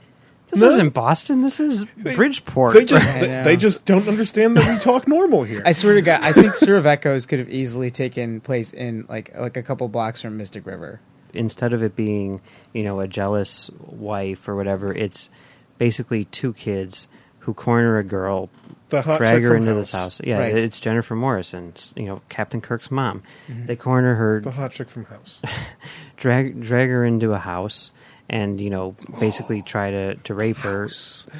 [0.51, 0.69] this No.
[0.69, 1.41] isn't Boston.
[1.41, 2.73] This is Bridgeport.
[2.73, 5.61] They just I they, they just don't understand that we talk normal here.
[5.65, 9.05] I swear to God, I think Stir of Echoes could have easily taken place in
[9.09, 11.01] like like a couple blocks from Mystic River.
[11.33, 12.41] Instead of it being
[12.73, 15.29] you know a jealous wife or whatever, it's
[15.77, 17.07] basically two kids
[17.39, 18.49] who corner a girl,
[18.89, 19.77] the hot drag her into House.
[19.77, 20.21] this house.
[20.23, 20.57] Yeah, Right.
[20.57, 21.69] it's Jennifer Morrison.
[21.69, 23.23] it's, You know, Captain Kirk's mom.
[23.47, 23.65] Mm-hmm.
[23.67, 25.41] They corner her, The hot chick from House.
[26.17, 27.91] drag drag her into a house,
[28.29, 30.87] and you know basically try to to rape her.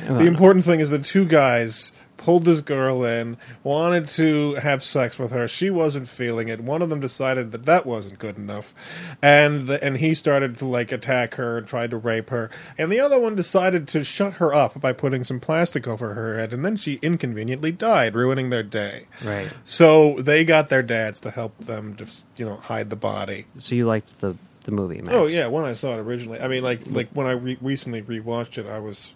[0.07, 5.17] The important thing is the two guys pulled this girl in, wanted to have sex
[5.17, 5.47] with her.
[5.47, 6.59] She wasn't feeling it.
[6.59, 8.73] One of them decided that that wasn't good enough,
[9.21, 12.49] and the, and he started to like attack her and tried to rape her.
[12.77, 16.37] And the other one decided to shut her up by putting some plastic over her
[16.37, 19.05] head, and then she inconveniently died, ruining their day.
[19.23, 19.49] Right.
[19.63, 23.45] So they got their dads to help them, just you know, hide the body.
[23.59, 25.09] So you liked the the movie, Max?
[25.15, 28.01] Oh yeah, when I saw it originally, I mean, like like when I re- recently
[28.01, 29.13] rewatched it, I was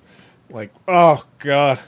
[0.50, 1.82] like, oh god,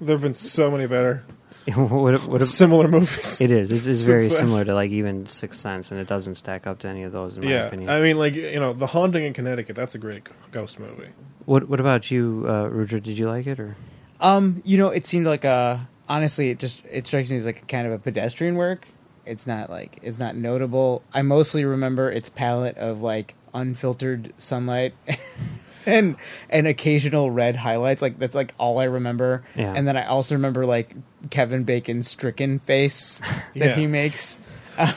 [0.00, 1.24] there have been so many better
[1.74, 3.40] what, if- what if- similar movies.
[3.42, 3.70] it is.
[3.70, 6.88] It's, it's very similar to like even Sixth Sense, and it doesn't stack up to
[6.88, 7.90] any of those in my yeah, opinion.
[7.90, 9.76] I mean, like you know, The Haunting in Connecticut.
[9.76, 11.08] That's a great ghost movie.
[11.44, 13.00] what What about you, uh, Rudra?
[13.00, 13.76] Did you like it or?
[14.20, 17.62] Um, you know, it seemed like a honestly, it just it strikes me as like
[17.62, 18.88] a kind of a pedestrian work.
[19.28, 21.02] It's not like it's not notable.
[21.12, 24.94] I mostly remember its palette of like unfiltered sunlight
[25.86, 26.16] and
[26.50, 28.02] and occasional red highlights.
[28.02, 29.44] Like that's like all I remember.
[29.54, 29.72] Yeah.
[29.74, 30.94] And then I also remember like
[31.30, 33.18] Kevin Bacon's stricken face
[33.54, 33.74] that Yeah.
[33.76, 34.38] he makes.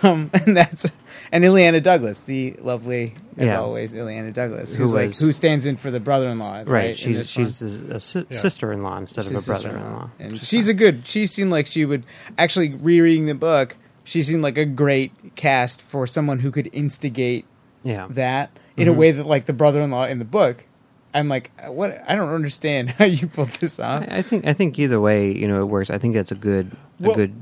[0.03, 0.91] Um, and that's
[1.31, 3.59] and Illeana Douglas, the lovely as Yeah.
[3.59, 6.67] always Illeana Douglas, Who like was- who stands in for the brother-in-law, right?
[6.67, 6.97] Right.
[6.97, 7.91] she's she's one?
[7.93, 8.37] a si- Yeah.
[8.37, 10.09] sister-in-law instead She's of a brother-in-law.
[10.19, 11.07] and she's a good.
[11.07, 12.03] She seemed like she would
[12.37, 13.75] actually rereading the book.
[14.03, 17.45] She seemed like a great cast for someone who could instigate
[17.83, 18.07] Yeah.
[18.09, 18.97] that in a Mhm.
[18.97, 20.65] way that like the brother-in-law in the book.
[21.13, 22.01] I'm like, what?
[22.07, 24.03] I don't understand how you pulled this off.
[24.09, 25.89] I I think I think either way, you know, it works.
[25.89, 27.33] I think that's a good a Well, good,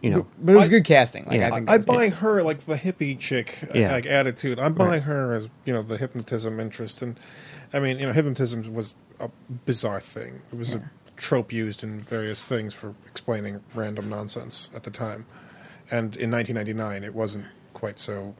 [0.00, 0.26] you know.
[0.40, 1.24] but it was I- good casting.
[1.26, 1.48] Like Yeah.
[1.48, 1.92] I think I, I'm that's good.
[1.92, 3.92] buying her like the hippie chick uh, Yeah.
[3.92, 4.58] like attitude.
[4.58, 5.02] I'm buying Right.
[5.02, 7.18] her as you know the hypnotism interest, and
[7.72, 9.28] I mean you know hypnotism was a
[9.64, 10.40] bizarre thing.
[10.52, 10.76] It was Yeah.
[10.76, 10.80] a
[11.20, 15.24] trope used in various things for explaining random nonsense at the time,
[15.90, 18.34] and in 1999 it wasn't quite so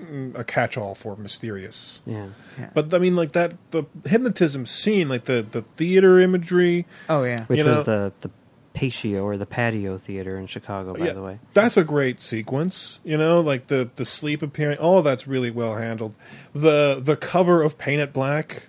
[0.00, 2.02] mm, a catch-all for mysterious.
[2.06, 2.28] Yeah.
[2.74, 6.86] But I mean, like that the hypnotism scene, like the the theater imagery.
[7.08, 7.44] Oh yeah.
[7.46, 8.30] Which You was know- the the
[8.74, 11.38] patio or the patio theater in Chicago, by Yeah, the way.
[11.52, 14.78] That's a great sequence, you know, like the the sleep appearing.
[14.78, 16.14] All of that's really well handled.
[16.54, 18.64] The the cover of Paint It Black,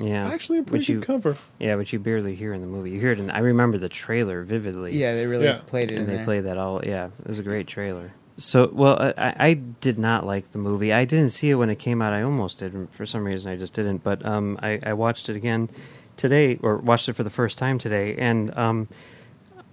[0.00, 0.28] Yeah.
[0.28, 1.36] actually a pretty which good you, cover.
[1.58, 2.90] Yeah, which you barely hear in the movie.
[2.90, 3.30] You hear it in.
[3.30, 4.94] I remember the trailer vividly.
[4.96, 5.60] Yeah, they really Yeah.
[5.66, 6.24] played it in and they there.
[6.24, 6.82] played that all.
[6.84, 8.12] Yeah, it was a great trailer.
[8.38, 10.92] So, well, I, I did not like the movie.
[10.92, 12.12] I didn't see it when it came out.
[12.12, 12.74] I almost did.
[12.74, 14.04] and For some reason, I just didn't.
[14.04, 15.70] But um, I, I watched it again
[16.18, 18.88] today, or watched it for the first time today, and um,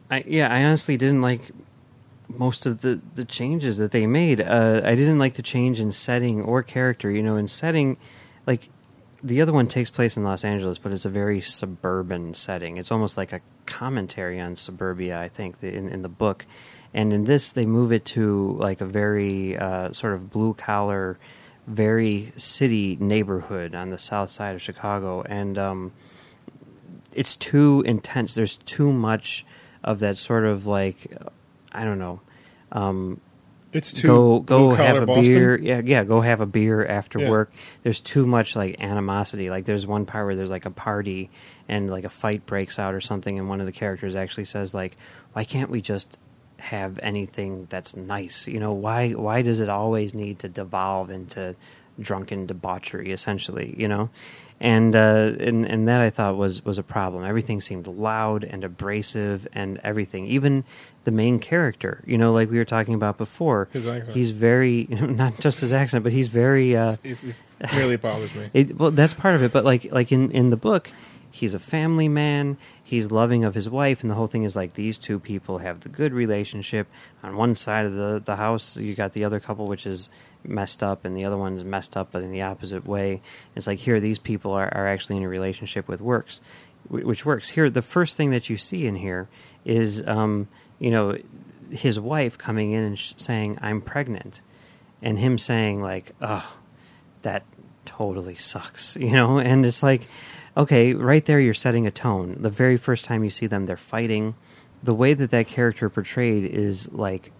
[0.09, 1.51] I yeah, I honestly didn't like
[2.29, 4.39] most of the the changes that they made.
[4.39, 7.11] Uh, I didn't like the change in setting or character.
[7.11, 7.97] You know, in setting,
[8.47, 8.69] like
[9.23, 12.77] the other one takes place in Los Angeles, but it's a very suburban setting.
[12.77, 16.45] It's almost like a commentary on suburbia, I think, in, in the book.
[16.93, 21.17] And in this, they move it to like a very uh, sort of blue collar,
[21.67, 25.21] very city neighborhood on the south side of Chicago.
[25.21, 25.93] And um,
[27.13, 28.35] it's too intense.
[28.35, 29.45] There's too much
[29.85, 31.17] of that sort of like,
[31.71, 32.19] I don't know.
[32.73, 33.21] Um,
[33.73, 35.33] It's too go go have a Boston.
[35.33, 35.59] beer.
[35.59, 37.29] Yeah, yeah, go have a beer after Yeah.
[37.29, 37.51] work.
[37.81, 39.49] There's too much like animosity.
[39.49, 41.29] Like there's one part where there's like a party
[41.67, 44.73] and like a fight breaks out or something, and one of the characters actually says
[44.73, 44.95] like,
[45.33, 46.17] "Why can't we just
[46.57, 48.47] have anything that's nice?
[48.47, 51.55] You know, why why does it always need to devolve into
[51.99, 53.11] drunken debauchery?
[53.11, 54.09] Essentially, you know."
[54.63, 57.25] And, uh, and and that I thought was was a problem.
[57.25, 60.25] Everything seemed loud and abrasive, and everything.
[60.25, 60.63] Even
[61.03, 64.15] the main character, you know, like we were talking about before, His accent.
[64.15, 66.77] he's very not just his accent, but he's very.
[66.77, 67.17] Uh, It,
[67.59, 68.49] it really bothers me.
[68.53, 70.89] it, well, that's part of it, but like like in in the book,
[71.29, 72.55] he's a family man.
[72.93, 75.79] He's loving of his wife, and the whole thing is like these two people have
[75.79, 76.87] the good relationship.
[77.23, 80.09] On one side of the the house, you got the other couple, which is
[80.43, 83.23] messed up, and the other one's messed up, but in the opposite way.
[83.55, 86.39] It's like here, these people are are actually in a relationship with works,
[86.87, 87.49] which works.
[87.49, 89.27] Here, the first thing that you see in here
[89.65, 91.17] is, um, you know,
[91.71, 94.41] his wife coming in and sh- saying, "I'm pregnant,"
[95.01, 96.57] and him saying like, "Oh."
[97.23, 97.43] that
[97.85, 99.39] totally sucks, you know?
[99.39, 100.01] And it's like,
[100.55, 102.37] okay, right there you're setting a tone.
[102.39, 104.35] The very first time you see them, they're fighting.
[104.81, 107.31] The way that that character portrayed is like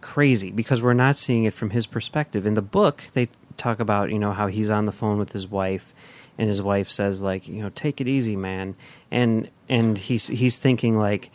[0.00, 2.46] crazy because we're not seeing it from his perspective.
[2.46, 5.48] In the book, they talk about, you know, how he's on the phone with his
[5.48, 5.94] wife
[6.38, 8.76] and his wife says like, you know, take it easy, man.
[9.10, 11.30] And and he's he's thinking like,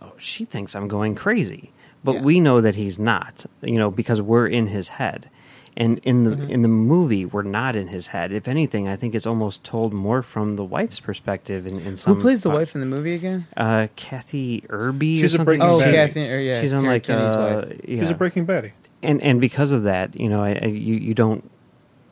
[0.00, 1.72] oh, she thinks I'm going crazy.
[2.02, 2.22] But Yeah.
[2.22, 5.28] we know that he's not, you know, because we're in his head.
[5.78, 8.32] And in the in the movie, we're not in his head.
[8.32, 11.66] If anything, I think it's almost told more from the wife's perspective.
[11.66, 12.60] In, in some Who plays the parts.
[12.60, 13.46] wife in the movie again?
[13.54, 15.00] Uh, Kathy Erbe.
[15.20, 15.44] She's or a something.
[15.44, 15.94] Breaking Oh, Bad.
[15.94, 16.32] Kathy.
[16.32, 18.00] Or yeah, She's on Terry like uh, yeah.
[18.00, 18.72] She's a Breaking Betty.
[19.02, 21.48] and and because of that, you know, I, I, you you don't.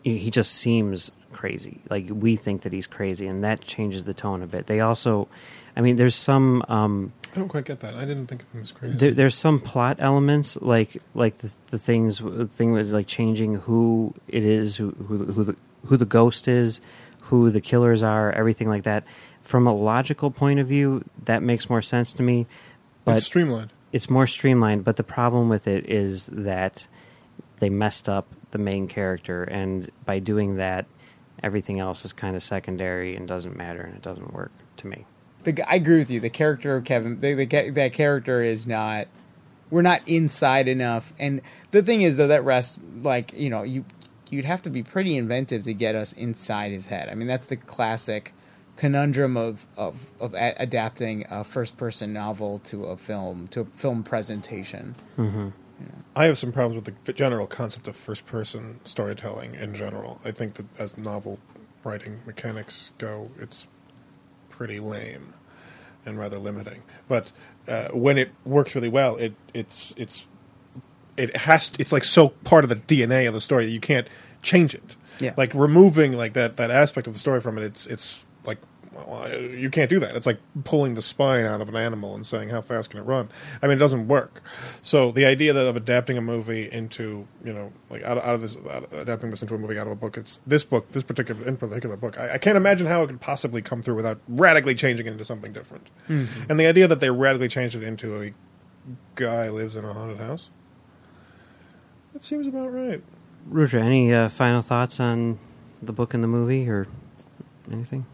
[0.03, 1.11] He just seems
[1.45, 1.79] crazy.
[1.91, 4.67] Like we think that he's crazy, and that changes the tone a bit.
[4.67, 5.29] They also,
[5.77, 6.65] I mean, there's some.
[6.69, 7.95] Um, I don't quite get that.
[7.95, 8.97] I didn't think of him as crazy.
[8.97, 13.57] there, there's some plot elements like like the, the things the thing with like changing
[13.57, 16.81] who it is who who who the, who the ghost is
[17.23, 19.05] who the killers are everything like that
[19.43, 22.47] from a logical point of view that makes more sense to me
[23.05, 23.73] but it's streamlined.
[23.93, 26.87] it's more streamlined but the problem with it is that
[27.59, 30.87] they messed up the main character and by doing that
[31.43, 35.05] everything else is kind of secondary and doesn't matter and it doesn't work to me
[35.45, 36.21] The, I agree with you.
[36.21, 39.09] The character of Kevin, the, the, that character is not.
[39.71, 43.85] We're not inside enough, and the thing is, though, that rests like you know you
[44.31, 47.09] you'd have to be pretty inventive to get us inside his head.
[47.09, 48.33] I mean, that's the classic
[48.77, 53.65] conundrum of of of a- adapting a first person novel to a film to a
[53.65, 54.95] film presentation.
[55.19, 55.49] Mm-hmm.
[56.17, 60.21] I have some problems with the general concept of first person storytelling in general.
[60.25, 61.41] I think that as novel
[61.83, 63.67] writing mechanics go, it's
[64.49, 65.35] pretty lame
[66.07, 66.83] and rather limiting.
[67.09, 67.33] But
[67.67, 70.27] uh, when it works really well, it it's it's
[71.17, 74.09] it has it's like so part of the DNA of the story that you can't
[74.43, 74.97] change it.
[75.19, 75.35] Yeah.
[75.37, 78.59] Like removing like that that aspect of the story from it, it's it's like
[78.95, 80.15] well, you can't do that.
[80.17, 83.05] It's like pulling the spine out of an animal and saying how fast can it
[83.05, 83.29] run.
[83.63, 84.43] I mean, it doesn't work.
[84.83, 88.35] So the idea that of adapting a movie into you know like out of, out
[88.35, 90.91] of this out, adapting this into a movie out of a book, it's this book,
[90.93, 92.19] this particular in particular book.
[92.19, 95.25] I, I can't imagine how it could possibly come through without radically changing it into
[95.25, 95.89] something different.
[96.49, 98.35] And the idea that they radically changed it into a
[99.15, 100.51] guy lives in a haunted house.
[102.13, 103.03] That seems about right.
[103.47, 105.39] Rudra, any uh, final thoughts on
[105.83, 106.87] the book and the movie or
[107.71, 108.07] anything?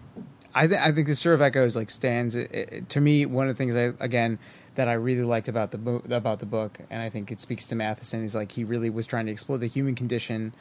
[0.55, 3.27] I, th- I think the Stir of Echoes like stands it, it- to me.
[3.27, 4.39] One of the things I again
[4.77, 7.67] that I really liked about the book about the book, and I think it speaks
[7.67, 10.53] to Matheson is like he really was trying to explore the human condition.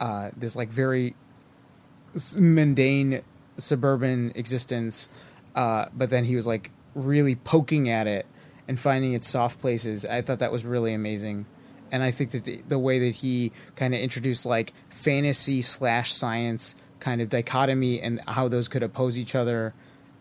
[0.00, 1.14] Uh, this like very
[2.36, 3.22] mundane
[3.58, 5.08] suburban existence,
[5.54, 8.26] uh, but then he was like really poking at it
[8.68, 10.04] and finding its soft places.
[10.04, 11.46] I thought that was really amazing.
[11.92, 16.12] And I think that the, the way that he kind of introduced like fantasy slash
[16.12, 16.74] science
[17.04, 19.74] kind of dichotomy and how those could oppose each other,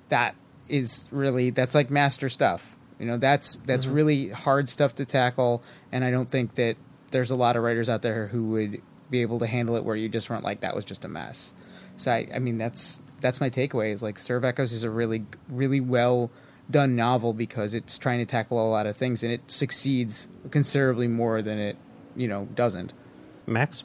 [0.10, 0.36] that
[0.67, 2.76] is really that's like master stuff.
[3.00, 3.96] You know, that's that's mm-hmm.
[3.96, 6.76] really hard stuff to tackle, and I don't think that
[7.12, 9.96] there's a lot of writers out there who would be able to handle it where
[9.96, 11.54] you just weren't like that was just a mess.
[11.96, 15.26] So I, I mean that's that's my takeaway is like of Echoes is a really
[15.48, 16.32] really well
[16.69, 21.08] done novel because it's trying to tackle a lot of things and it succeeds considerably
[21.08, 21.78] more than it
[22.15, 22.93] you know doesn't.
[23.46, 23.84] Max?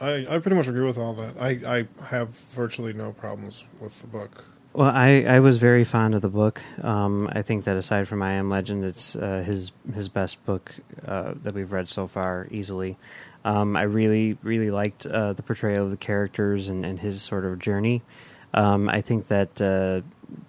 [0.00, 1.40] I, I pretty much agree with all that.
[1.40, 4.44] I, I have virtually no problems with the book.
[4.72, 6.62] Well, I, I was very fond of the book.
[6.82, 10.74] Um, I think that aside from I Am Legend, it's uh, his his best book
[11.06, 12.96] uh, that we've read so far, easily.
[13.44, 17.44] Um, I really really liked uh, the portrayal of the characters and, and his sort
[17.44, 18.02] of journey.
[18.54, 20.02] Um, I think that uh,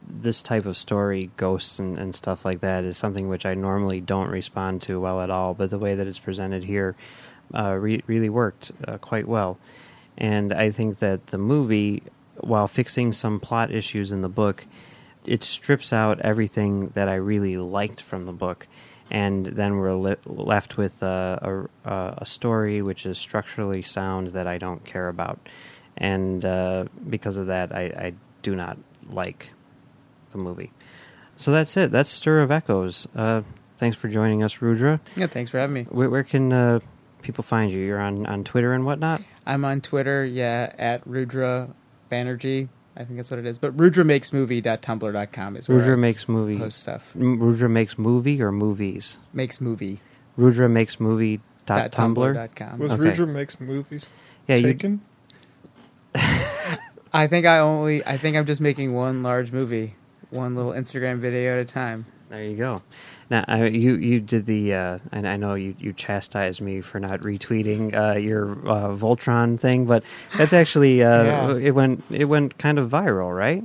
[0.07, 4.01] this type of story, ghosts and, and stuff like that, is something which I normally
[4.01, 5.53] don't respond to well at all.
[5.53, 6.95] But the way that it's presented here
[7.55, 9.57] uh, re- really worked uh, quite well.
[10.17, 12.03] And I think that the movie,
[12.37, 14.65] while fixing some plot issues in the book,
[15.25, 18.67] it strips out everything that I really liked from the book.
[19.11, 24.45] And then we're li- left with a, a, a story which is structurally sound that
[24.45, 25.39] I don't care about.
[25.97, 28.77] And uh, because of that, I, I do not
[29.09, 29.51] like
[30.31, 30.71] the movie.
[31.35, 31.91] So that's it.
[31.91, 33.07] That's Stir of Echoes.
[33.15, 33.41] Uh,
[33.77, 34.99] thanks for joining us, Rudra.
[35.15, 35.83] Yeah, thanks for having me.
[35.83, 36.79] Where, where can uh,
[37.21, 37.79] people find you?
[37.79, 39.21] You're on, on Twitter and whatnot?
[39.45, 41.69] I'm on Twitter, yeah, at Rudra
[42.11, 42.69] Banerji.
[42.97, 43.57] I think that's what it is.
[43.57, 46.57] But rudramakesmovie.tumblr.com is where Rudra I makes movie.
[46.57, 47.13] post stuff.
[47.15, 49.17] M- Rudra makes movie or movies?
[49.33, 50.01] Makes movie.
[50.37, 52.33] Rudra makes movie dot dot tumblr.
[52.33, 52.79] dot com.
[52.79, 53.01] Was Okay.
[53.03, 54.09] Rudra makes movies
[54.47, 55.01] Yeah, you, taken?
[57.13, 59.95] I think I only I think I'm just making one large movie,
[60.29, 62.05] one little Instagram video at a time.
[62.29, 62.81] there you go.
[63.29, 66.99] Now I, you you did the uh, and I know you you chastised me for
[66.99, 70.03] not retweeting uh, your uh, Voltron thing, but
[70.37, 71.55] that's actually uh, Yeah.
[71.57, 73.63] it went it went kind of viral, right?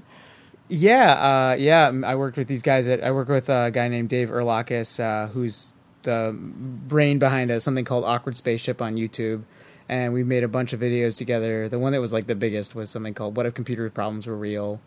[0.69, 1.93] Yeah, uh, yeah.
[2.05, 2.89] I worked with these guys.
[2.89, 5.73] At, I work with a guy named Dave Erlakis, uh, who's
[6.05, 9.43] the brain behind a, something called Awkward Spaceship on YouTube.
[9.89, 11.69] And we made a bunch of videos together.
[11.69, 14.37] The one that was like the biggest was something called "What If Computer Problems Were
[14.37, 14.81] Real,"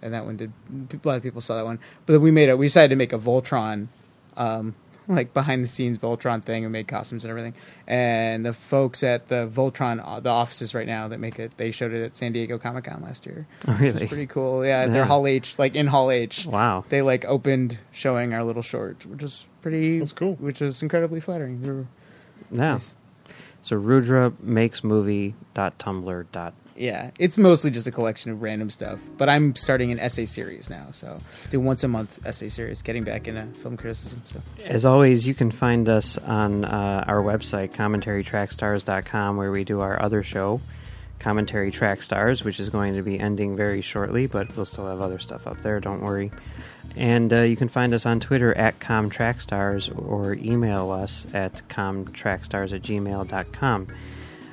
[0.00, 0.52] and that one did.
[0.92, 1.80] A lot of people saw that one.
[2.06, 2.56] But then we made it.
[2.56, 3.88] We decided to make a Voltron,
[4.36, 4.74] um,
[5.08, 7.54] like behind the scenes Voltron thing, and made costumes and everything.
[7.86, 11.70] And the folks at the Voltron, uh, the offices right now that make it, they
[11.70, 13.46] showed it at San Diego Comic Con last year.
[13.68, 14.06] Oh, Which is really?
[14.08, 14.64] pretty cool.
[14.66, 14.88] Yeah, Yeah.
[14.88, 16.46] they're Hall H, like in Hall H.
[16.46, 16.84] Wow.
[16.88, 20.00] They like opened showing our little short, which is pretty.
[20.00, 20.34] That's cool.
[20.40, 21.62] Which is incredibly flattering.
[21.62, 21.68] We
[22.58, 22.72] Yeah.
[22.72, 22.94] nice.
[23.62, 26.54] So Rudra makes movie dot tumblr dot.
[26.76, 29.00] Yeah, it's mostly just a collection of random stuff.
[29.16, 31.18] But I'm starting an essay series now, so
[31.50, 34.22] do once a month essay series, getting back into film criticism.
[34.24, 39.80] So As always, you can find us on uh, our website, commentarytrackstars.com, where we do
[39.80, 40.60] our other show,
[41.18, 45.00] Commentary Track Stars, which is going to be ending very shortly, but we'll still have
[45.00, 46.30] other stuff up there, don't worry.
[46.94, 52.72] And uh, you can find us on Twitter at ComTrackStars or email us at comtrackstars
[52.72, 53.88] at gmail.com.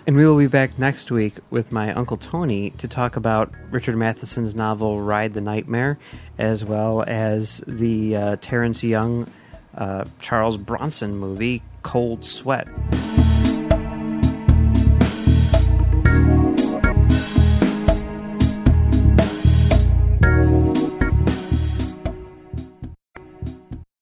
[0.05, 3.95] And we will be back next week with my Uncle Tony to talk about Richard
[3.95, 5.97] Matheson's novel Ride the Nightmare,
[6.37, 9.31] as well as the uh, Terrence Young
[9.75, 12.67] uh, Charles Bronson movie Cold Sweat.